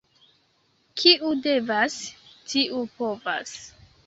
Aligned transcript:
Kiu 1.01 1.33
devas, 1.43 1.99
tiu 2.55 2.81
povas. 2.97 3.57